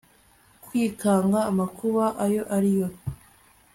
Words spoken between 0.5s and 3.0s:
kwikanga amakuba ayo ari yo